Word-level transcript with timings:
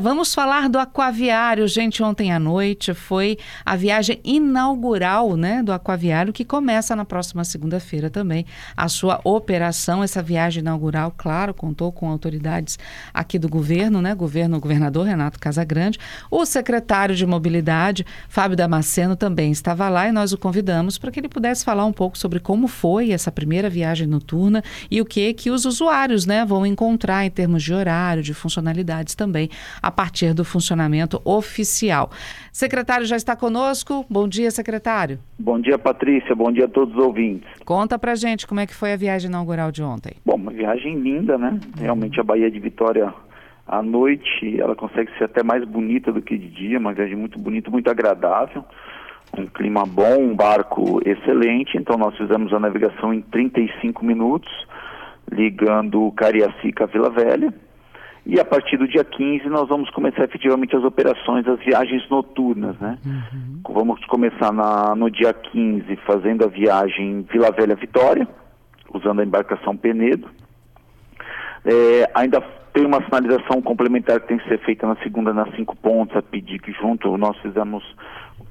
Vamos 0.00 0.32
falar 0.32 0.68
do 0.68 0.78
aquaviário, 0.78 1.66
gente. 1.66 2.04
Ontem 2.04 2.30
à 2.32 2.38
noite 2.38 2.94
foi 2.94 3.36
a 3.66 3.74
viagem 3.74 4.20
inaugural, 4.22 5.36
né, 5.36 5.60
do 5.60 5.72
aquaviário 5.72 6.32
que 6.32 6.44
começa 6.44 6.94
na 6.94 7.04
próxima 7.04 7.42
segunda-feira 7.42 8.08
também 8.08 8.46
a 8.76 8.88
sua 8.88 9.20
operação. 9.24 10.04
Essa 10.04 10.22
viagem 10.22 10.60
inaugural, 10.60 11.12
claro, 11.16 11.52
contou 11.52 11.90
com 11.90 12.08
autoridades 12.08 12.78
aqui 13.12 13.40
do 13.40 13.48
governo, 13.48 14.00
né, 14.00 14.14
governo, 14.14 14.60
governador 14.60 15.04
Renato 15.04 15.40
Casagrande, 15.40 15.98
o 16.30 16.46
secretário 16.46 17.16
de 17.16 17.26
mobilidade 17.26 18.06
Fábio 18.28 18.56
Damasceno 18.56 19.16
também 19.16 19.50
estava 19.50 19.88
lá 19.88 20.08
e 20.08 20.12
nós 20.12 20.32
o 20.32 20.38
convidamos 20.38 20.96
para 20.96 21.10
que 21.10 21.18
ele 21.18 21.28
pudesse 21.28 21.64
falar 21.64 21.84
um 21.84 21.92
pouco 21.92 22.16
sobre 22.16 22.38
como 22.38 22.68
foi 22.68 23.10
essa 23.10 23.32
primeira 23.32 23.68
viagem 23.68 24.06
noturna 24.06 24.62
e 24.88 25.00
o 25.00 25.04
que 25.04 25.34
que 25.34 25.50
os 25.50 25.64
usuários, 25.64 26.24
né, 26.24 26.44
vão 26.44 26.64
encontrar 26.64 27.24
em 27.24 27.30
termos 27.30 27.64
de 27.64 27.74
horário, 27.74 28.22
de 28.22 28.32
funcionalidades 28.32 29.16
também 29.16 29.50
a 29.88 29.90
partir 29.90 30.34
do 30.34 30.44
funcionamento 30.44 31.18
oficial. 31.24 32.10
Secretário 32.52 33.06
já 33.06 33.16
está 33.16 33.34
conosco. 33.34 34.04
Bom 34.10 34.28
dia, 34.28 34.50
secretário. 34.50 35.18
Bom 35.38 35.58
dia, 35.58 35.78
Patrícia. 35.78 36.34
Bom 36.34 36.52
dia 36.52 36.66
a 36.66 36.68
todos 36.68 36.94
os 36.94 37.02
ouvintes. 37.02 37.48
Conta 37.64 37.98
pra 37.98 38.14
gente 38.14 38.46
como 38.46 38.60
é 38.60 38.66
que 38.66 38.74
foi 38.74 38.92
a 38.92 38.96
viagem 38.96 39.30
inaugural 39.30 39.72
de 39.72 39.82
ontem. 39.82 40.12
Bom, 40.26 40.34
uma 40.34 40.52
viagem 40.52 40.94
linda, 41.00 41.38
né? 41.38 41.58
Realmente 41.78 42.20
a 42.20 42.22
Bahia 42.22 42.50
de 42.50 42.60
Vitória 42.60 43.14
à 43.66 43.82
noite, 43.82 44.60
ela 44.60 44.76
consegue 44.76 45.10
ser 45.16 45.24
até 45.24 45.42
mais 45.42 45.64
bonita 45.64 46.12
do 46.12 46.20
que 46.20 46.36
de 46.36 46.48
dia, 46.48 46.78
uma 46.78 46.92
viagem 46.92 47.16
muito 47.16 47.38
bonita, 47.38 47.70
muito 47.70 47.90
agradável. 47.90 48.62
Um 49.38 49.46
clima 49.46 49.84
bom, 49.86 50.20
um 50.20 50.36
barco 50.36 51.00
excelente. 51.06 51.78
Então 51.78 51.96
nós 51.96 52.14
fizemos 52.18 52.52
a 52.52 52.60
navegação 52.60 53.14
em 53.14 53.22
35 53.22 54.04
minutos, 54.04 54.50
ligando 55.32 56.12
Cariacica 56.12 56.84
a 56.84 56.86
Vila 56.86 57.08
Velha 57.08 57.54
e 58.26 58.38
a 58.38 58.44
partir 58.44 58.76
do 58.76 58.86
dia 58.86 59.04
15 59.04 59.48
nós 59.48 59.68
vamos 59.68 59.90
começar 59.90 60.24
efetivamente 60.24 60.76
as 60.76 60.84
operações, 60.84 61.46
as 61.46 61.58
viagens 61.60 62.08
noturnas, 62.10 62.78
né? 62.78 62.98
Uhum. 63.04 63.60
Vamos 63.74 64.04
começar 64.06 64.52
na, 64.52 64.94
no 64.94 65.10
dia 65.10 65.32
15 65.32 65.96
fazendo 66.06 66.44
a 66.44 66.48
viagem 66.48 67.26
Vila 67.30 67.50
Velha 67.50 67.74
Vitória, 67.74 68.28
usando 68.92 69.20
a 69.20 69.24
embarcação 69.24 69.76
Penedo. 69.76 70.28
É, 71.64 72.10
ainda 72.14 72.40
tem 72.72 72.86
uma 72.86 73.02
sinalização 73.04 73.60
complementar 73.60 74.20
que 74.20 74.28
tem 74.28 74.38
que 74.38 74.48
ser 74.48 74.58
feita 74.60 74.86
na 74.86 74.96
segunda 74.96 75.32
nas 75.32 75.54
cinco 75.56 75.76
pontos, 75.76 76.16
a 76.16 76.22
pedir 76.22 76.60
que 76.60 76.72
junto 76.72 77.16
nós 77.16 77.36
fizemos 77.38 77.82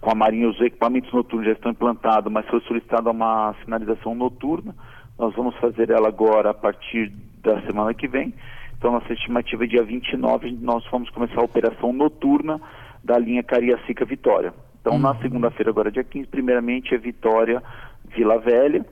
com 0.01 0.11
a 0.11 0.15
Marinha 0.15 0.49
os 0.49 0.59
equipamentos 0.59 1.11
noturnos 1.13 1.47
já 1.47 1.53
estão 1.53 1.71
implantados, 1.71 2.31
mas 2.31 2.45
foi 2.47 2.59
solicitada 2.61 3.09
uma 3.09 3.55
sinalização 3.63 4.13
noturna. 4.13 4.75
Nós 5.17 5.33
vamos 5.35 5.55
fazer 5.57 5.89
ela 5.89 6.07
agora 6.07 6.51
a 6.51 6.53
partir 6.53 7.11
da 7.41 7.61
semana 7.61 7.93
que 7.93 8.07
vem. 8.07 8.33
Então, 8.77 8.91
nossa 8.91 9.11
estimativa 9.11 9.63
é 9.63 9.67
dia 9.67 9.83
29, 9.83 10.51
nós 10.61 10.85
vamos 10.91 11.09
começar 11.09 11.41
a 11.41 11.45
operação 11.45 11.91
noturna 11.91 12.61
da 13.03 13.17
linha 13.17 13.41
Cariacica 13.41 14.05
Vitória. 14.05 14.53
Então, 14.79 14.93
uhum. 14.93 14.99
na 14.99 15.15
segunda-feira, 15.15 15.71
agora 15.71 15.91
dia 15.91 16.03
15, 16.03 16.27
primeiramente 16.27 16.93
é 16.93 16.97
Vitória 16.97 17.61
Vila 18.15 18.37
Velha. 18.37 18.85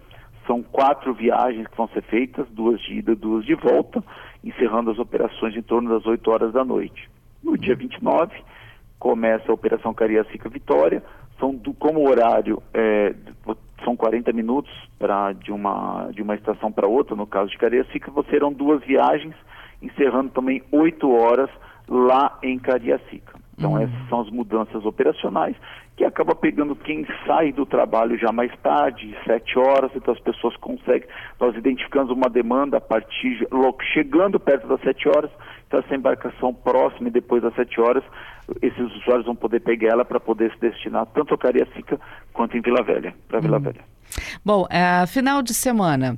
São 0.47 0.64
quatro 0.64 1.14
viagens 1.14 1.67
que 1.67 1.77
vão 1.77 1.88
ser 1.89 2.02
feitas, 2.03 2.47
duas 2.50 2.81
de 2.81 2.95
ida, 2.95 3.16
duas 3.16 3.45
de 3.45 3.53
volta, 3.55 4.03
encerrando 4.44 4.89
as 4.89 5.00
operações 5.00 5.55
em 5.55 5.61
torno 5.61 5.89
das 5.89 6.05
8 6.05 6.31
horas 6.31 6.53
da 6.53 6.66
noite. 6.66 7.09
No 7.44 7.58
dia 7.58 7.75
29, 7.75 8.36
começa 8.97 9.52
a 9.52 9.53
Operação 9.53 9.94
Cariacica 9.94 10.49
Vitória. 10.49 11.03
São 11.39 11.53
do, 11.53 11.73
como 11.73 12.08
horário 12.08 12.61
é, 12.73 13.14
são 13.83 13.95
40 13.95 14.33
minutos 14.33 14.72
para 14.97 15.33
de 15.33 15.52
uma 15.52 16.09
de 16.11 16.22
uma 16.22 16.33
estação 16.36 16.72
para 16.72 16.88
outra, 16.88 17.16
no 17.16 17.27
caso 17.27 17.52
de 17.52 17.58
Cariacica, 17.58 18.11
serão 18.30 18.52
duas 18.52 18.83
viagens 18.83 19.36
encerrando 19.81 20.30
também 20.31 20.62
oito 20.72 21.12
horas 21.12 21.50
lá 21.88 22.38
em 22.42 22.58
Cariacica. 22.58 23.40
Então 23.58 23.73
uhum. 23.73 23.80
essas 23.80 24.09
são 24.09 24.22
as 24.22 24.30
mudanças 24.30 24.86
operacionais 24.86 25.56
que 25.95 26.04
acaba 26.04 26.36
pegando 26.36 26.76
quem 26.76 27.08
sai 27.26 27.54
do 27.54 27.66
trabalho 27.66 28.17
já 28.17 28.32
mais 28.32 28.52
tarde, 28.62 29.16
sete 29.26 29.58
horas, 29.58 29.92
então 29.95 30.14
as 30.14 30.20
pessoas 30.20 30.55
conseguem, 30.58 31.08
nós 31.39 31.55
identificamos 31.55 32.11
uma 32.11 32.30
demanda 32.30 32.77
a 32.77 32.82
partir, 32.82 33.48
chegando 33.94 34.38
perto 34.38 34.67
das 34.67 34.82
sete 34.82 35.08
horas, 35.08 35.32
então 35.67 35.80
essa 35.80 35.95
embarcação 35.95 36.54
próxima 36.54 37.08
e 37.08 37.11
depois 37.11 37.42
das 37.42 37.55
sete 37.55 37.80
horas, 37.80 38.04
esses 38.61 38.94
usuários 38.98 39.26
vão 39.26 39.36
poder 39.36 39.61
pegar 39.61 39.94
ela 39.94 40.05
para 40.05 40.20
poder 40.20 40.52
se 40.52 40.60
destinar 40.60 41.05
tanto 41.08 41.33
a 41.33 41.38
Cariacica 41.38 41.98
quanto 42.33 42.58
em 42.58 42.61
Vila 42.61 42.83
Velha, 42.83 43.16
para 43.30 43.39
Vila 43.39 43.58
uhum. 43.58 43.64
Velha. 43.64 43.82
Bom, 44.44 44.66
é, 44.70 45.06
final 45.08 45.42
de 45.42 45.54
semana, 45.54 46.18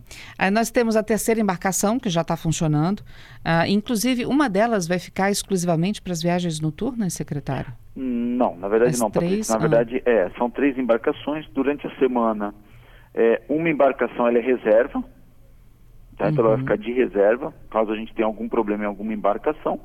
nós 0.51 0.71
temos 0.71 0.95
a 0.95 1.03
terceira 1.03 1.39
embarcação 1.39 1.99
que 1.99 2.09
já 2.09 2.21
está 2.21 2.35
funcionando. 2.35 3.01
Uh, 3.47 3.65
inclusive, 3.67 4.25
uma 4.25 4.49
delas 4.49 4.87
vai 4.87 4.99
ficar 4.99 5.31
exclusivamente 5.31 6.01
para 6.01 6.11
as 6.11 6.21
viagens 6.21 6.59
noturnas, 6.59 7.13
secretário? 7.13 7.71
Não, 7.95 8.55
na 8.55 8.67
verdade 8.67 8.91
as 8.91 8.99
não, 8.99 9.09
três, 9.09 9.47
Patrícia. 9.47 9.53
Na 9.53 9.57
ah. 9.57 9.67
verdade, 9.67 10.03
é, 10.05 10.29
são 10.37 10.49
três 10.49 10.77
embarcações. 10.77 11.47
Durante 11.49 11.87
a 11.87 11.95
semana, 11.97 12.53
é, 13.13 13.41
uma 13.49 13.69
embarcação 13.69 14.27
ela 14.27 14.37
é 14.37 14.41
reserva, 14.41 15.03
tá? 16.17 16.25
Uhum. 16.25 16.31
então 16.31 16.45
ela 16.45 16.49
vai 16.49 16.57
uhum. 16.57 16.59
ficar 16.59 16.77
de 16.77 16.91
reserva, 16.91 17.53
caso 17.71 17.91
a 17.91 17.95
gente 17.95 18.13
tenha 18.13 18.27
algum 18.27 18.47
problema 18.47 18.83
em 18.83 18.87
alguma 18.87 19.13
embarcação. 19.13 19.79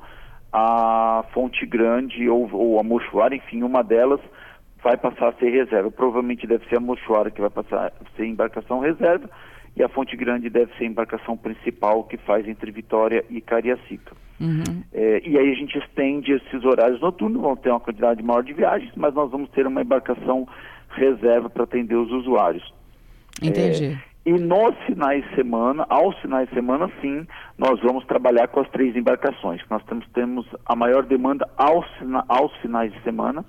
A 0.51 1.25
Fonte 1.33 1.65
Grande 1.65 2.29
ou, 2.29 2.47
ou 2.53 2.79
a 2.79 2.83
Mochuara, 2.83 3.35
enfim, 3.35 3.63
uma 3.63 3.83
delas 3.83 4.19
vai 4.83 4.97
passar 4.97 5.29
a 5.29 5.33
ser 5.33 5.49
reserva. 5.49 5.89
Provavelmente 5.89 6.45
deve 6.45 6.67
ser 6.67 6.77
a 6.77 6.81
Mochuara 6.81 7.31
que 7.31 7.41
vai 7.41 7.49
passar 7.49 7.87
a 7.87 8.15
ser 8.15 8.25
embarcação 8.25 8.79
reserva 8.79 9.29
e 9.75 9.81
a 9.81 9.89
Fonte 9.89 10.15
Grande 10.15 10.49
deve 10.49 10.71
ser 10.77 10.83
a 10.83 10.87
embarcação 10.87 11.35
principal 11.35 12.03
que 12.03 12.17
faz 12.17 12.47
entre 12.47 12.71
Vitória 12.71 13.23
e 13.29 13.41
Cariacica. 13.41 14.15
Uhum. 14.39 14.83
É, 14.91 15.21
e 15.25 15.37
aí 15.37 15.51
a 15.51 15.55
gente 15.55 15.77
estende 15.77 16.33
esses 16.33 16.63
horários 16.63 16.99
noturnos, 16.99 17.41
vão 17.41 17.55
ter 17.55 17.69
uma 17.69 17.79
quantidade 17.79 18.21
maior 18.21 18.43
de 18.43 18.53
viagens, 18.53 18.91
mas 18.95 19.13
nós 19.13 19.31
vamos 19.31 19.49
ter 19.51 19.65
uma 19.65 19.81
embarcação 19.81 20.47
reserva 20.89 21.49
para 21.49 21.63
atender 21.63 21.95
os 21.95 22.11
usuários. 22.11 22.73
Entendi. 23.41 23.85
É, 23.85 24.13
e 24.25 24.31
nos 24.33 24.75
finais 24.85 25.23
de 25.27 25.35
semana, 25.35 25.85
aos 25.89 26.17
finais 26.19 26.47
de 26.47 26.55
semana, 26.55 26.89
sim, 27.01 27.27
nós 27.57 27.79
vamos 27.81 28.05
trabalhar 28.05 28.47
com 28.47 28.61
as 28.61 28.69
três 28.69 28.95
embarcações. 28.95 29.61
Nós 29.69 29.83
temos, 29.83 30.07
temos 30.13 30.47
a 30.65 30.75
maior 30.75 31.03
demanda 31.03 31.49
aos, 31.57 31.85
aos 32.29 32.55
finais 32.57 32.91
de 32.93 33.01
semana 33.01 33.43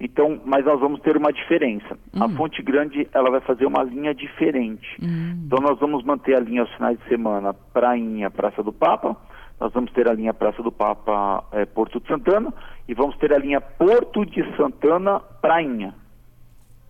então, 0.00 0.40
mas 0.46 0.64
nós 0.64 0.80
vamos 0.80 1.00
ter 1.00 1.14
uma 1.16 1.30
diferença. 1.30 1.98
Uhum. 2.14 2.22
A 2.22 2.26
hum. 2.26 2.36
Fonte 2.36 2.62
Grande, 2.62 3.06
ela 3.12 3.30
vai 3.30 3.40
fazer 3.40 3.66
uma 3.66 3.82
linha 3.82 4.14
diferente. 4.14 4.96
Uhum. 5.00 5.42
Então, 5.44 5.58
nós 5.60 5.78
vamos 5.78 6.02
manter 6.02 6.34
a 6.34 6.40
linha 6.40 6.62
aos 6.62 6.72
finais 6.72 6.98
de 6.98 7.06
semana 7.06 7.52
Prainha, 7.52 8.30
Praça 8.30 8.62
do 8.62 8.72
Papa. 8.72 9.14
Nós 9.60 9.70
vamos 9.74 9.92
ter 9.92 10.08
a 10.08 10.14
linha 10.14 10.32
Praça 10.32 10.62
do 10.62 10.72
Papa, 10.72 11.44
é, 11.52 11.66
Porto 11.66 12.00
de 12.00 12.08
Santana. 12.08 12.52
E 12.88 12.94
vamos 12.94 13.14
ter 13.18 13.30
a 13.34 13.38
linha 13.38 13.60
Porto 13.60 14.24
de 14.24 14.42
Santana, 14.56 15.20
Prainha. 15.42 15.94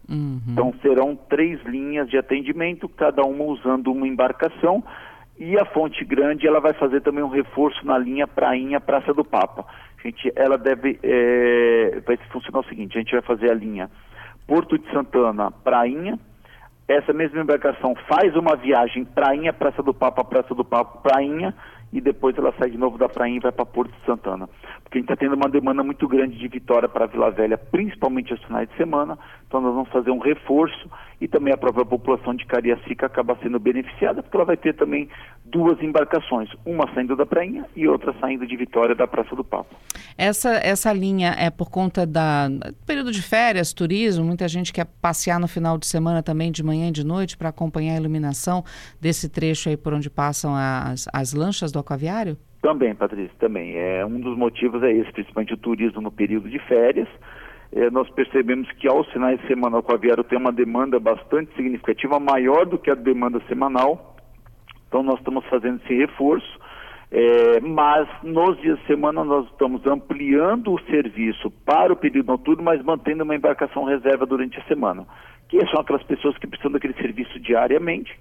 Uhum. 0.09 0.41
Então, 0.47 0.73
serão 0.81 1.17
três 1.17 1.61
linhas 1.65 2.09
de 2.09 2.17
atendimento, 2.17 2.89
cada 2.89 3.23
uma 3.23 3.43
usando 3.43 3.91
uma 3.91 4.07
embarcação. 4.07 4.85
E 5.37 5.59
a 5.59 5.65
Fonte 5.65 6.05
Grande, 6.05 6.47
ela 6.47 6.61
vai 6.61 6.75
fazer 6.75 7.01
também 7.01 7.25
um 7.25 7.29
reforço 7.29 7.85
na 7.85 7.99
linha 7.99 8.29
Prainha, 8.29 8.81
Praça 8.81 9.13
do 9.13 9.25
Papa 9.25 9.65
gente, 10.03 10.33
ela 10.37 10.57
deve, 10.57 10.99
é, 11.03 12.01
vai 12.07 12.17
funcionar 12.31 12.61
o 12.61 12.69
seguinte, 12.69 12.97
a 12.97 13.01
gente 13.01 13.13
vai 13.13 13.23
fazer 13.23 13.51
a 13.51 13.55
linha 13.55 13.91
Porto 14.47 14.79
de 14.79 14.91
Santana, 14.91 15.51
Prainha, 15.51 16.19
essa 16.89 17.13
mesma 17.13 17.41
embarcação 17.41 17.95
faz 18.09 18.35
uma 18.35 18.57
viagem 18.57 19.05
Prainha, 19.05 19.53
Praça 19.53 19.83
do 19.83 19.95
Papa, 19.95 20.25
Praça 20.25 20.55
do 20.55 20.65
Papa, 20.65 20.99
Prainha, 20.99 21.55
e 21.93 22.01
depois 22.01 22.37
ela 22.37 22.55
sai 22.59 22.71
de 22.71 22.79
novo 22.79 22.97
da 22.97 23.09
Prainha 23.09 23.39
e 23.39 23.41
vai 23.41 23.53
para 23.53 23.67
Porto 23.67 23.91
de 23.91 24.07
Santana. 24.07 24.49
Porque 24.83 24.99
a 24.99 25.01
gente 25.01 25.11
está 25.11 25.17
tendo 25.17 25.35
uma 25.35 25.49
demanda 25.49 25.83
muito 25.83 26.07
grande 26.07 26.39
de 26.39 26.49
Vitória 26.49 26.89
para 26.89 27.07
Vila 27.07 27.31
Velha, 27.31 27.59
principalmente 27.59 28.33
aos 28.33 28.43
finais 28.45 28.69
de 28.69 28.77
semana, 28.77 29.19
então 29.47 29.61
nós 29.61 29.75
vamos 29.75 29.89
fazer 29.91 30.11
um 30.11 30.19
reforço 30.19 30.89
e 31.21 31.29
também 31.29 31.53
a 31.53 31.57
própria 31.57 31.85
população 31.85 32.35
de 32.35 32.47
Cariacica 32.47 33.07
acaba 33.07 33.37
sendo 33.43 33.59
beneficiada, 33.59 34.23
porque 34.23 34.37
ela 34.37 34.47
vai 34.47 34.57
ter 34.57 34.75
também 34.75 35.09
duas 35.45 35.83
embarcações, 35.83 36.49
uma 36.65 36.93
saindo 36.95 37.17
da 37.17 37.27
Prainha 37.27 37.67
e 37.75 37.87
outra 37.87 38.15
saindo 38.21 38.47
de 38.47 38.57
Vitória 38.57 38.95
da 38.95 39.07
Praça 39.07 39.35
do 39.35 39.45
Papa. 39.45 39.75
Essa, 40.17 40.51
essa 40.63 40.93
linha 40.93 41.35
é 41.39 41.51
por 41.51 41.71
conta 41.71 42.07
da 42.07 42.49
período 42.87 43.11
de 43.11 43.23
férias, 43.23 43.73
turismo, 43.73 44.25
muita 44.25 44.47
gente 44.49 44.73
quer 44.73 44.87
passear 45.01 45.41
no 45.41 45.49
final 45.49 45.77
de 45.77 45.87
semana 45.87 46.23
também, 46.23 46.53
de 46.53 46.63
manhã 46.63 46.89
e 46.89 46.93
de 46.93 47.05
noite, 47.05 47.37
para 47.37 47.49
acompanhar 47.49 47.95
a 47.95 47.97
iluminação 47.97 48.65
desse 49.01 49.29
trecho 49.29 49.69
aí 49.69 49.77
por 49.77 49.93
onde 49.93 50.09
passam 50.09 50.55
as, 50.55 51.07
as 51.13 51.33
lanchas 51.33 51.73
do 51.73 51.80
Também, 52.63 52.95
Patrícia, 52.95 53.35
também. 53.39 53.77
É, 53.77 54.05
um 54.05 54.21
dos 54.21 54.37
motivos 54.37 54.83
é 54.83 54.93
esse, 54.93 55.11
principalmente 55.13 55.55
o 55.55 55.57
turismo 55.57 56.01
no 56.01 56.13
período 56.13 56.49
de 56.49 56.59
férias. 56.61 57.09
É, 57.73 57.91
nós 57.91 58.09
percebemos 58.11 58.71
que 58.73 58.89
aos 58.89 59.11
finais 59.13 59.41
de 59.41 59.47
semana 59.47 59.77
o 59.77 59.81
aquaviário 59.81 60.25
tem 60.25 60.39
uma 60.39 60.53
demanda 60.53 60.99
bastante 60.99 61.55
significativa, 61.55 62.19
maior 62.19 62.67
do 62.67 62.79
que 62.79 62.91
a 62.91 62.95
demanda 62.95 63.41
semanal. 63.49 64.17
Então 64.89 65.03
nós 65.03 65.19
estamos 65.19 65.45
fazendo 65.47 65.81
esse 65.85 65.95
reforço. 65.95 66.61
É, 67.13 67.61
mas 67.61 68.09
nos 68.23 68.61
dias 68.61 68.79
de 68.79 68.87
semana 68.87 69.25
nós 69.25 69.47
estamos 69.47 69.85
ampliando 69.87 70.73
o 70.73 70.81
serviço 70.83 71.51
para 71.65 71.93
o 71.93 71.97
período 71.97 72.27
noturno, 72.27 72.63
mas 72.63 72.83
mantendo 72.85 73.25
uma 73.25 73.35
embarcação 73.35 73.85
reserva 73.85 74.27
durante 74.27 74.59
a 74.59 74.65
semana. 74.65 75.07
Que 75.49 75.59
são 75.67 75.81
aquelas 75.81 76.03
pessoas 76.03 76.37
que 76.39 76.47
precisam 76.47 76.73
daquele 76.73 76.95
serviço 76.95 77.41
diariamente 77.41 78.17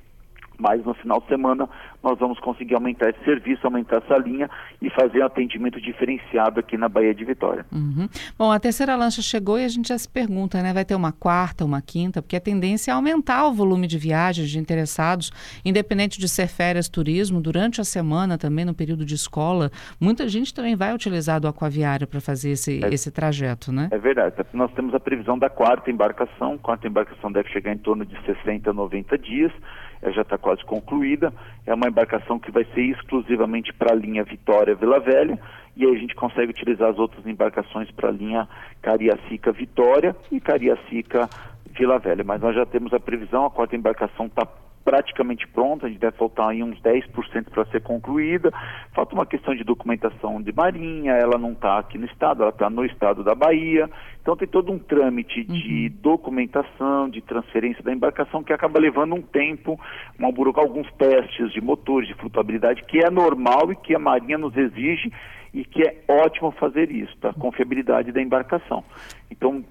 Mas 0.60 0.84
no 0.84 0.94
final 0.94 1.22
de 1.22 1.28
semana 1.28 1.70
nós 2.04 2.20
vamos 2.20 2.40
conseguir 2.40 2.76
aumentar 2.76 3.10
esse 3.10 3.24
serviço, 3.24 3.66
aumentar 3.66 3.98
essa 3.98 4.18
linha 4.18 4.50
e 4.82 4.90
fazer 4.90 5.22
um 5.22 5.26
atendimento 5.26 5.80
diferenciado 5.80 6.60
aqui 6.60 6.78
na 6.78 6.90
Bahia 6.90 7.14
de 7.14 7.24
Vitória. 7.24 7.66
Uhum. 7.72 8.08
Bom, 8.38 8.52
a 8.52 8.60
terceira 8.60 8.96
lancha 8.96 9.22
chegou 9.22 9.58
e 9.58 9.66
a 9.66 9.68
gente 9.68 9.88
já 9.90 9.98
se 9.98 10.08
pergunta, 10.08 10.62
né? 10.62 10.74
Vai 10.74 10.84
ter 10.84 10.96
uma 10.96 11.12
quarta, 11.12 11.64
uma 11.64 11.82
quinta, 11.82 12.22
porque 12.22 12.36
a 12.36 12.42
tendência 12.42 12.92
é 12.92 12.94
aumentar 12.94 13.48
o 13.48 13.54
volume 13.54 13.88
de 13.88 13.98
viagens 13.98 14.50
de 14.50 14.60
interessados, 14.60 15.32
independente 15.64 16.20
de 16.20 16.28
ser 16.28 16.48
férias, 16.48 16.90
turismo, 16.90 17.42
durante 17.42 17.80
a 17.80 17.84
semana 17.84 18.38
também, 18.38 18.66
no 18.66 18.74
período 18.74 19.06
de 19.06 19.16
escola. 19.16 19.72
Muita 20.00 20.28
gente 20.28 20.54
também 20.54 20.76
vai 20.76 20.94
utilizar 20.94 21.40
do 21.40 21.48
aquaviário 21.48 22.08
para 22.08 22.20
fazer 22.20 22.52
esse, 22.52 22.84
é, 22.84 22.94
esse 22.94 23.12
trajeto, 23.12 23.72
né? 23.72 23.88
É 23.92 23.98
verdade. 23.98 24.36
Nós 24.54 24.72
temos 24.74 24.94
a 24.94 25.00
previsão 25.00 25.38
da 25.38 25.50
quarta 25.50 25.90
embarcação. 25.90 26.54
A 26.54 26.58
quarta 26.58 26.88
embarcação 26.88 27.32
deve 27.32 27.50
chegar 27.50 27.74
em 27.74 27.78
torno 27.78 28.06
de 28.06 28.16
60 28.26 28.70
a 28.70 28.74
90 28.74 29.18
dias 29.18 29.52
ela 30.02 30.14
já 30.14 30.22
está 30.22 30.38
quase 30.38 30.64
concluída. 30.66 31.34
É 31.66 31.74
uma 31.74 31.88
embarcação 31.88 32.40
que 32.40 32.52
vai 32.52 32.66
ser 32.74 32.82
exclusivamente 32.82 33.74
para 33.74 33.94
a 33.94 33.96
linha 33.96 34.24
Vitória 34.24 34.76
Vila 34.76 35.00
Velha, 35.00 35.40
e 35.76 35.86
aí 35.86 35.96
a 35.96 36.00
gente 36.00 36.16
consegue 36.16 36.52
utilizar 36.52 36.90
as 36.90 37.00
outras 37.00 37.26
embarcações 37.26 37.90
para 37.92 38.10
a 38.10 38.12
linha 38.12 38.48
Cariacica 38.82 39.52
Vitória 39.52 40.16
e 40.32 40.40
Cariacica 40.40 41.30
Vila 41.78 42.00
Velha. 42.00 42.24
Mas 42.24 42.42
nós 42.42 42.56
já 42.56 42.66
temos 42.66 42.94
a 42.94 43.00
previsão, 43.00 43.46
a 43.46 43.52
quarta 43.52 43.76
embarcação 43.76 44.26
está 44.26 44.46
praticamente 44.84 45.48
pronta, 45.48 45.86
a 45.86 45.90
gente 45.90 46.00
deve 46.00 46.18
faltar 46.18 46.50
aí 46.50 46.64
uns 46.64 46.80
10% 46.82 47.50
para 47.50 47.66
ser 47.66 47.82
concluída. 47.82 48.52
Falta 48.94 49.14
uma 49.14 49.26
questão 49.26 49.56
de 49.56 49.64
documentação 49.64 50.42
de 50.42 50.52
marinha, 50.52 51.14
ela 51.14 51.38
não 51.38 51.54
está 51.54 51.80
aqui 51.80 51.98
no 51.98 52.06
estado, 52.06 52.44
ela 52.44 52.52
está 52.52 52.70
no 52.70 52.86
estado 52.86 53.24
da 53.24 53.34
Bahia. 53.34 53.90
Então 54.22 54.36
tem 54.36 54.48
todo 54.48 54.72
um 54.72 54.80
trâmite 54.80 55.44
de 55.44 55.88
uhum. 55.88 56.02
documentação, 56.02 57.10
de 57.10 57.22
transferência 57.22 57.84
da 57.84 57.94
embarcação 57.94 58.44
que 58.44 58.54
acaba 58.54 58.80
levando 58.80 59.16
um 59.16 59.22
tempo, 59.22 59.80
uma 60.18 60.32
burocracia, 60.32 60.70
alguns 60.70 60.92
testes 60.94 61.52
de 61.54 61.62
motores, 61.62 62.08
de 62.08 62.16
flutuabilidade, 62.16 62.84
que 62.84 63.00
é 63.00 63.10
normal 63.10 63.72
e 63.72 63.76
que 63.76 63.96
a 63.96 64.00
Marinha 64.00 64.38
nos 64.38 64.56
exige 64.58 65.12
e 65.54 65.64
que 65.64 65.82
é 65.82 66.04
ótimo 66.08 66.52
fazer 66.52 66.92
isso, 66.92 67.16
a 67.24 67.34
confiabilidade 67.34 68.12
da 68.12 68.22
embarcação. 68.22 68.84
Então, 69.32 69.64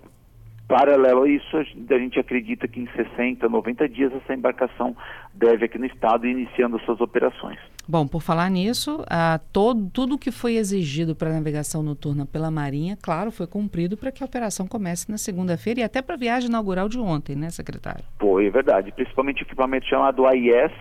Paralelo 0.68 1.22
a 1.22 1.28
isso, 1.30 1.56
a 1.56 1.98
gente 1.98 2.20
acredita 2.20 2.68
que 2.68 2.78
em 2.78 2.86
60, 2.94 3.48
90 3.48 3.88
dias 3.88 4.12
essa 4.12 4.34
embarcação 4.34 4.94
deve 5.32 5.64
aqui 5.64 5.78
no 5.78 5.86
estado 5.86 6.26
iniciando 6.26 6.78
suas 6.80 7.00
operações. 7.00 7.58
Bom, 7.88 8.06
por 8.06 8.20
falar 8.20 8.50
nisso, 8.50 9.02
a 9.08 9.40
todo, 9.50 9.88
tudo 9.88 10.18
que 10.18 10.30
foi 10.30 10.56
exigido 10.56 11.16
para 11.16 11.30
a 11.30 11.32
navegação 11.32 11.82
noturna 11.82 12.26
pela 12.26 12.50
Marinha, 12.50 12.98
claro, 13.00 13.30
foi 13.30 13.46
cumprido 13.46 13.96
para 13.96 14.12
que 14.12 14.22
a 14.22 14.26
operação 14.26 14.66
comece 14.66 15.10
na 15.10 15.16
segunda-feira 15.16 15.80
e 15.80 15.82
até 15.82 16.02
para 16.02 16.16
a 16.16 16.18
viagem 16.18 16.50
inaugural 16.50 16.86
de 16.86 16.98
ontem, 16.98 17.34
né, 17.34 17.48
secretário? 17.48 18.04
Foi, 18.20 18.46
é 18.46 18.50
verdade. 18.50 18.92
Principalmente 18.92 19.42
o 19.42 19.46
equipamento 19.46 19.86
chamado 19.86 20.26
AIS, 20.26 20.72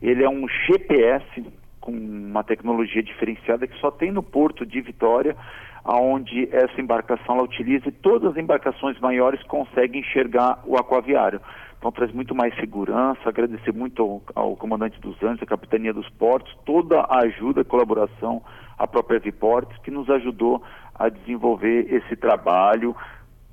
ele 0.00 0.24
é 0.24 0.28
um 0.28 0.48
GPS 0.48 1.44
com 1.88 1.92
uma 1.92 2.44
tecnologia 2.44 3.02
diferenciada 3.02 3.66
que 3.66 3.78
só 3.80 3.90
tem 3.90 4.12
no 4.12 4.22
porto 4.22 4.66
de 4.66 4.78
Vitória, 4.82 5.34
aonde 5.82 6.46
essa 6.52 6.78
embarcação 6.78 7.36
ela 7.36 7.44
utiliza 7.44 7.88
e 7.88 7.92
todas 7.92 8.32
as 8.32 8.36
embarcações 8.36 9.00
maiores 9.00 9.42
conseguem 9.44 10.02
enxergar 10.02 10.60
o 10.66 10.76
aquaviário. 10.76 11.40
Então 11.78 11.90
traz 11.90 12.12
muito 12.12 12.34
mais 12.34 12.54
segurança, 12.56 13.20
agradecer 13.26 13.72
muito 13.72 14.02
ao, 14.02 14.22
ao 14.34 14.56
comandante 14.56 15.00
dos 15.00 15.16
Anjos, 15.22 15.42
à 15.42 15.46
capitania 15.46 15.94
dos 15.94 16.08
portos, 16.10 16.54
toda 16.66 17.00
a 17.00 17.20
ajuda, 17.22 17.64
colaboração, 17.64 18.42
à 18.76 18.86
própria 18.86 19.18
Viportes, 19.18 19.78
que 19.78 19.90
nos 19.90 20.10
ajudou 20.10 20.62
a 20.94 21.08
desenvolver 21.08 21.86
esse 21.90 22.16
trabalho, 22.16 22.94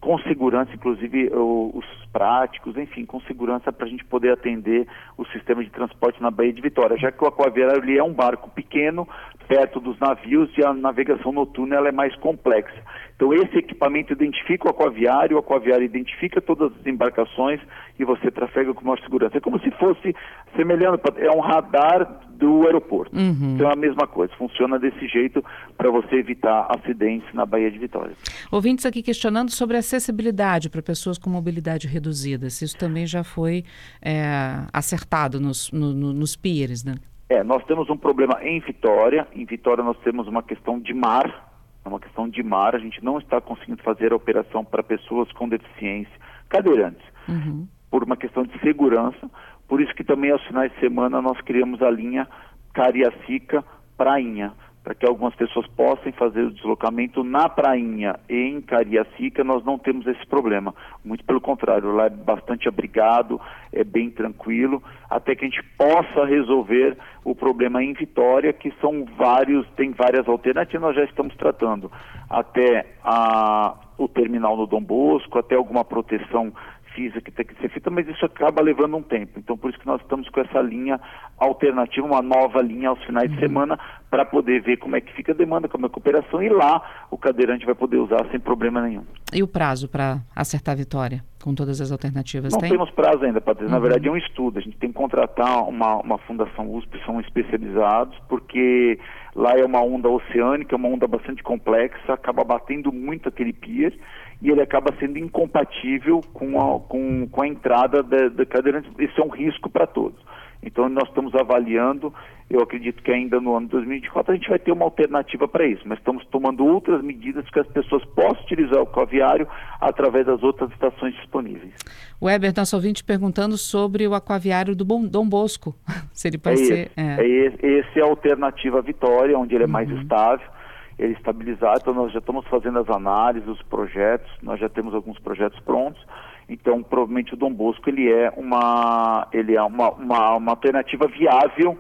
com 0.05 0.19
segurança, 0.19 0.71
inclusive 0.71 1.31
os 1.33 1.83
práticos, 2.13 2.77
enfim, 2.77 3.05
com 3.05 3.19
segurança 3.21 3.73
para 3.73 3.87
a 3.87 3.89
gente 3.89 4.05
poder 4.05 4.33
atender 4.33 4.87
o 5.17 5.25
sistema 5.25 5.63
de 5.63 5.71
transporte 5.71 6.21
na 6.21 6.29
Baía 6.29 6.53
de 6.53 6.61
Vitória, 6.61 6.95
já 6.95 7.11
que 7.11 7.23
o 7.23 7.27
aquaviário 7.27 7.97
é 7.97 8.03
um 8.03 8.13
barco 8.13 8.51
pequeno, 8.51 9.09
perto 9.47 9.79
dos 9.79 9.97
navios 9.99 10.49
e 10.57 10.63
a 10.63 10.73
navegação 10.73 11.31
noturna 11.31 11.75
ela 11.75 11.89
é 11.89 11.91
mais 11.91 12.15
complexa. 12.17 12.75
Então 13.15 13.33
esse 13.33 13.57
equipamento 13.57 14.11
identifica 14.11 14.67
o 14.67 14.71
aquaviário, 14.71 15.37
o 15.37 15.39
aquaviário 15.39 15.85
identifica 15.85 16.41
todas 16.41 16.71
as 16.79 16.85
embarcações 16.85 17.61
e 17.97 18.03
você 18.03 18.29
trafega 18.29 18.73
com 18.73 18.83
maior 18.83 18.99
segurança. 18.99 19.37
É 19.37 19.39
como 19.39 19.59
se 19.59 19.71
fosse 19.71 20.13
semelhante, 20.55 21.01
é 21.17 21.31
um 21.31 21.39
radar 21.39 22.21
do 22.31 22.65
aeroporto. 22.65 23.15
Uhum. 23.15 23.55
Então 23.55 23.69
é 23.69 23.73
a 23.73 23.75
mesma 23.77 24.05
coisa, 24.05 24.33
funciona 24.35 24.77
desse 24.77 25.07
jeito 25.07 25.43
para 25.77 25.89
você 25.89 26.15
evitar 26.15 26.67
acidentes 26.69 27.33
na 27.33 27.45
Baía 27.45 27.71
de 27.71 27.79
Vitória. 27.79 28.13
Ouvintes 28.51 28.85
aqui 28.85 29.01
questionando 29.01 29.51
sobre 29.51 29.77
acessibilidade 29.77 30.69
para 30.69 30.81
pessoas 30.81 31.17
com 31.17 31.29
mobilidade 31.29 31.87
reduzida, 31.87 32.49
se 32.49 32.65
isso 32.65 32.77
também 32.77 33.05
já 33.07 33.23
foi 33.23 33.63
é, 34.01 34.65
acertado 34.73 35.39
nos, 35.39 35.71
no, 35.71 35.93
no, 35.93 36.11
nos 36.11 36.35
piers, 36.35 36.83
né? 36.83 36.95
É, 37.27 37.43
nós 37.43 37.63
temos 37.65 37.89
um 37.89 37.97
problema 37.97 38.39
em 38.43 38.59
Vitória. 38.59 39.27
Em 39.33 39.45
Vitória 39.45 39.83
nós 39.83 39.97
temos 39.99 40.27
uma 40.27 40.43
questão 40.43 40.79
de 40.79 40.93
mar. 40.93 41.51
É 41.83 41.89
uma 41.89 41.99
questão 41.99 42.29
de 42.29 42.43
mar. 42.43 42.75
A 42.75 42.79
gente 42.79 43.03
não 43.03 43.17
está 43.17 43.41
conseguindo 43.41 43.81
fazer 43.81 44.11
a 44.11 44.15
operação 44.15 44.63
para 44.63 44.83
pessoas 44.83 45.31
com 45.31 45.49
deficiência, 45.49 46.13
cadeirantes, 46.49 47.05
uhum. 47.27 47.67
por 47.89 48.03
uma 48.03 48.15
questão 48.15 48.43
de 48.43 48.57
segurança. 48.59 49.29
Por 49.67 49.81
isso 49.81 49.93
que 49.95 50.03
também 50.03 50.31
aos 50.31 50.43
finais 50.45 50.71
de 50.73 50.79
semana 50.79 51.21
nós 51.21 51.39
criamos 51.41 51.81
a 51.81 51.89
linha 51.89 52.27
Cariacica 52.73 53.63
Prainha 53.97 54.53
para 54.85 54.93
que 54.93 55.03
algumas 55.03 55.33
pessoas 55.33 55.65
possam 55.69 56.11
fazer 56.11 56.43
o 56.43 56.51
deslocamento 56.51 57.23
na 57.23 57.49
prainha 57.49 58.19
em 58.29 58.61
Cariacica, 58.61 59.43
nós 59.43 59.65
não 59.65 59.79
temos 59.79 60.05
esse 60.05 60.23
problema. 60.27 60.75
Muito 61.03 61.25
pelo 61.25 61.41
contrário, 61.41 61.91
lá 61.91 62.05
é 62.05 62.09
bastante 62.11 62.67
abrigado, 62.67 63.41
é 63.73 63.83
bem 63.83 64.11
tranquilo, 64.11 64.83
até 65.09 65.35
que 65.35 65.43
a 65.43 65.49
gente 65.49 65.63
possa 65.75 66.23
resolver 66.25 66.95
o 67.23 67.33
problema 67.33 67.83
em 67.83 67.93
Vitória, 67.93 68.53
que 68.53 68.71
são 68.79 69.05
vários, 69.17 69.67
tem 69.71 69.89
várias 69.89 70.27
alternativas, 70.27 70.81
nós 70.83 70.95
já 70.95 71.03
estamos 71.05 71.35
tratando. 71.35 71.91
Até 72.29 72.85
a, 73.03 73.73
o 73.97 74.07
terminal 74.07 74.55
no 74.55 74.67
Dom 74.67 74.83
Bosco, 74.83 75.39
até 75.39 75.55
alguma 75.55 75.83
proteção 75.83 76.53
física 76.95 77.21
que 77.21 77.31
tem 77.31 77.45
que 77.45 77.55
ser 77.61 77.69
feita, 77.69 77.91
mas 77.91 78.07
isso 78.07 78.25
acaba 78.25 78.61
levando 78.61 78.95
um 78.95 79.03
tempo. 79.03 79.37
Então, 79.37 79.57
por 79.57 79.69
isso 79.69 79.79
que 79.79 79.85
nós 79.85 80.01
estamos 80.01 80.27
com 80.29 80.39
essa 80.39 80.61
linha 80.61 80.99
alternativa, 81.37 82.07
uma 82.07 82.21
nova 82.21 82.61
linha 82.61 82.89
aos 82.89 83.03
finais 83.03 83.29
uhum. 83.29 83.35
de 83.35 83.41
semana, 83.41 83.79
para 84.09 84.23
poder 84.23 84.61
ver 84.61 84.77
como 84.77 84.95
é 84.95 85.01
que 85.01 85.13
fica 85.13 85.33
a 85.33 85.35
demanda, 85.35 85.67
como 85.67 85.85
é 85.85 85.87
a 85.87 85.91
cooperação, 85.91 86.41
e 86.41 86.49
lá 86.49 86.81
o 87.11 87.17
cadeirante 87.17 87.65
vai 87.65 87.75
poder 87.75 87.97
usar 87.97 88.25
sem 88.31 88.39
problema 88.39 88.81
nenhum. 88.81 89.03
E 89.33 89.43
o 89.43 89.47
prazo 89.47 89.89
para 89.89 90.19
acertar 90.33 90.73
a 90.73 90.77
vitória, 90.77 91.21
com 91.43 91.53
todas 91.53 91.81
as 91.81 91.91
alternativas? 91.91 92.53
Não 92.53 92.59
tem? 92.59 92.71
temos 92.71 92.89
prazo 92.91 93.25
ainda, 93.25 93.41
Patrícia. 93.41 93.67
Uhum. 93.67 93.73
Na 93.73 93.79
verdade, 93.79 94.07
é 94.07 94.11
um 94.11 94.17
estudo. 94.17 94.59
A 94.59 94.61
gente 94.61 94.77
tem 94.77 94.89
que 94.89 94.95
contratar 94.95 95.67
uma, 95.67 95.97
uma 95.97 96.17
fundação 96.19 96.73
USP, 96.73 96.97
são 97.05 97.19
especializados, 97.19 98.17
porque 98.29 98.97
lá 99.35 99.57
é 99.57 99.65
uma 99.65 99.81
onda 99.81 100.09
oceânica, 100.09 100.73
é 100.73 100.77
uma 100.77 100.87
onda 100.87 101.05
bastante 101.07 101.43
complexa, 101.43 102.13
acaba 102.13 102.43
batendo 102.43 102.91
muito 102.93 103.27
aquele 103.27 103.51
pier 103.51 103.93
e 104.41 104.49
ele 104.49 104.61
acaba 104.61 104.93
sendo 104.99 105.17
incompatível 105.17 106.21
com 106.33 106.59
a, 106.59 106.79
com, 106.79 107.27
com 107.27 107.41
a 107.41 107.47
entrada 107.47 108.03
da, 108.03 108.29
da 108.29 108.45
cadeirante. 108.45 108.89
Isso 108.99 109.19
é 109.19 109.23
um 109.23 109.29
risco 109.29 109.69
para 109.69 109.87
todos. 109.87 110.19
Então, 110.65 110.89
nós 110.89 111.07
estamos 111.07 111.35
avaliando, 111.35 112.11
eu 112.49 112.59
acredito 112.59 113.03
que 113.03 113.11
ainda 113.11 113.39
no 113.39 113.55
ano 113.55 113.67
de 113.67 113.73
2024 113.73 114.31
a 114.31 114.35
gente 114.35 114.49
vai 114.49 114.57
ter 114.57 114.71
uma 114.71 114.83
alternativa 114.83 115.47
para 115.47 115.67
isso, 115.67 115.83
mas 115.85 115.99
estamos 115.99 116.25
tomando 116.27 116.65
outras 116.65 117.03
medidas 117.03 117.47
que 117.51 117.59
as 117.59 117.67
pessoas 117.67 118.03
possam 118.05 118.43
utilizar 118.43 118.79
o 118.79 118.83
aquaviário 118.83 119.47
através 119.79 120.25
das 120.25 120.41
outras 120.41 120.71
estações 120.71 121.13
disponíveis. 121.15 121.71
Weber, 122.19 122.51
nosso 122.57 122.75
ouvinte 122.75 123.03
perguntando 123.03 123.57
sobre 123.57 124.07
o 124.07 124.15
aquaviário 124.15 124.75
do 124.75 124.83
Dom 124.83 125.29
Bosco, 125.29 125.75
se 126.11 126.27
ele 126.27 126.39
pode 126.39 126.61
é 126.61 126.65
ser... 126.65 126.73
Esse, 126.73 126.91
é. 126.97 127.15
É 127.19 127.27
esse, 127.27 127.65
esse 127.65 127.99
é 127.99 128.01
a 128.01 128.07
alternativa 128.07 128.81
Vitória, 128.81 129.37
onde 129.37 129.53
ele 129.53 129.65
é 129.65 129.67
uhum. 129.67 129.73
mais 129.73 129.89
estável, 129.91 130.47
ele 130.97 131.13
estabilizado, 131.13 131.79
então 131.81 131.93
nós 131.93 132.11
já 132.11 132.19
estamos 132.19 132.45
fazendo 132.47 132.79
as 132.79 132.89
análises, 132.89 133.47
os 133.47 133.61
projetos, 133.63 134.31
nós 134.41 134.59
já 134.59 134.69
temos 134.69 134.93
alguns 134.93 135.19
projetos 135.19 135.59
prontos, 135.59 136.01
então 136.47 136.81
provavelmente 136.81 137.33
o 137.33 137.37
Dom 137.37 137.51
Bosco 137.51 137.89
ele 137.89 138.11
é 138.11 138.31
uma, 138.37 139.27
ele 139.33 139.55
é 139.55 139.61
uma, 139.61 139.91
uma, 139.91 140.35
uma 140.35 140.51
alternativa 140.51 141.07
viável 141.07 141.77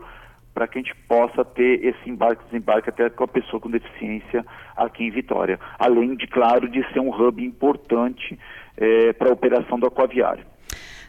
para 0.53 0.67
que 0.67 0.79
a 0.79 0.81
gente 0.81 0.95
possa 1.07 1.43
ter 1.43 1.85
esse 1.85 2.09
embarque 2.09 2.45
desembarque 2.45 2.89
até 2.89 3.09
com 3.09 3.25
a 3.25 3.27
pessoa 3.27 3.59
com 3.59 3.69
deficiência 3.69 4.45
aqui 4.77 5.03
em 5.03 5.11
Vitória. 5.11 5.59
Além 5.77 6.15
de, 6.15 6.27
claro, 6.27 6.69
de 6.69 6.81
ser 6.93 7.01
um 7.01 7.09
hub 7.09 7.43
importante 7.43 8.39
é, 8.77 9.11
para 9.11 9.29
a 9.29 9.33
operação 9.33 9.77
do 9.77 9.85
aquaviário. 9.85 10.45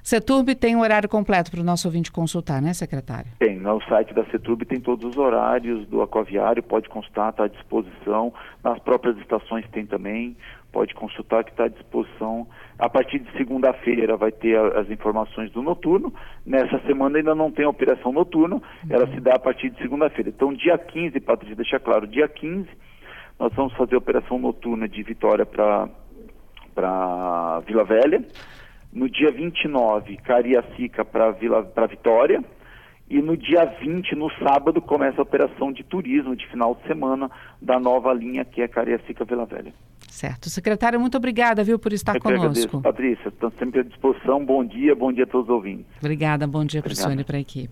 Seturb 0.06 0.54
tem 0.54 0.76
o 0.76 0.82
horário 0.82 1.08
completo 1.08 1.50
para 1.50 1.60
o 1.60 1.64
nosso 1.64 1.88
ouvinte 1.88 2.12
consultar, 2.12 2.62
né, 2.62 2.72
secretário? 2.72 3.26
Tem. 3.40 3.58
No 3.58 3.82
site 3.88 4.14
da 4.14 4.24
Seturb 4.26 4.64
tem 4.64 4.78
todos 4.78 5.04
os 5.04 5.16
horários 5.16 5.84
do 5.88 6.00
aquaviário, 6.00 6.62
pode 6.62 6.88
consultar, 6.88 7.30
está 7.30 7.42
à 7.42 7.48
disposição. 7.48 8.32
Nas 8.62 8.78
próprias 8.78 9.18
estações 9.18 9.68
tem 9.72 9.84
também, 9.84 10.36
pode 10.70 10.94
consultar 10.94 11.42
que 11.42 11.50
está 11.50 11.64
à 11.64 11.68
disposição. 11.68 12.46
A 12.78 12.88
partir 12.88 13.18
de 13.18 13.28
segunda-feira 13.32 14.16
vai 14.16 14.30
ter 14.30 14.56
as 14.76 14.88
informações 14.88 15.50
do 15.50 15.60
noturno. 15.60 16.14
Nessa 16.46 16.78
semana 16.86 17.18
ainda 17.18 17.34
não 17.34 17.50
tem 17.50 17.66
operação 17.66 18.12
noturna, 18.12 18.62
ela 18.88 19.08
se 19.08 19.18
dá 19.18 19.34
a 19.34 19.40
partir 19.40 19.70
de 19.70 19.82
segunda-feira. 19.82 20.30
Então, 20.30 20.52
dia 20.52 20.78
15, 20.78 21.18
Patrícia, 21.18 21.56
deixa 21.56 21.80
claro, 21.80 22.06
dia 22.06 22.28
15, 22.28 22.68
nós 23.40 23.52
vamos 23.54 23.72
fazer 23.72 23.96
a 23.96 23.98
operação 23.98 24.38
noturna 24.38 24.88
de 24.88 25.02
Vitória 25.02 25.44
para 25.44 25.88
Vila 27.66 27.82
Velha. 27.82 28.24
No 28.96 29.10
dia 29.10 29.30
29, 29.30 30.16
Cariacica 30.16 31.04
para 31.04 31.30
Vila 31.32 31.62
para 31.62 31.86
Vitória 31.86 32.42
E 33.10 33.20
no 33.20 33.36
dia 33.36 33.66
20, 33.66 34.14
no 34.14 34.30
sábado, 34.42 34.80
começa 34.80 35.20
a 35.20 35.22
operação 35.22 35.70
de 35.70 35.84
turismo 35.84 36.34
de 36.34 36.46
final 36.46 36.74
de 36.74 36.88
semana 36.88 37.30
da 37.60 37.78
nova 37.78 38.10
linha 38.14 38.42
que 38.42 38.62
é 38.62 38.66
Cariacica 38.66 39.22
Vila 39.26 39.44
Velha. 39.44 39.74
Certo. 40.08 40.48
Secretário, 40.48 40.98
muito 40.98 41.18
obrigada, 41.18 41.62
viu, 41.62 41.78
por 41.78 41.92
estar 41.92 42.14
Eu 42.14 42.22
conosco. 42.22 42.46
Agradeço, 42.46 42.80
Patrícia. 42.80 43.28
Estamos 43.28 43.54
sempre 43.58 43.80
à 43.80 43.82
disposição. 43.82 44.42
Bom 44.42 44.64
dia, 44.64 44.94
bom 44.94 45.12
dia 45.12 45.24
a 45.24 45.26
todos 45.26 45.46
os 45.46 45.54
ouvintes. 45.54 45.84
Obrigada, 45.98 46.46
bom 46.46 46.64
dia 46.64 46.80
para 46.80 46.92
o 46.92 46.96
senhor 46.96 47.20
e 47.20 47.24
para 47.24 47.36
a 47.36 47.40
equipe. 47.40 47.64